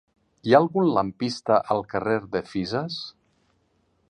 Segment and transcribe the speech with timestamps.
[0.47, 3.01] Hi ha algun lampista al carrer de Fisas?